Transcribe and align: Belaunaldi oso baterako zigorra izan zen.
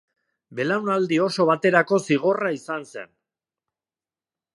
Belaunaldi 0.59 1.19
oso 1.25 1.45
baterako 1.49 1.99
zigorra 2.07 2.53
izan 2.57 2.87
zen. 2.95 3.13